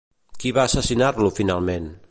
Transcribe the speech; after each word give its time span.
Qui 0.43 0.53
va 0.57 0.63
assassinar-lo 0.69 1.31
finalment? 1.41 1.91